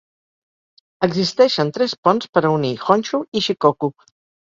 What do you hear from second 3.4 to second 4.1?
i Shikoku.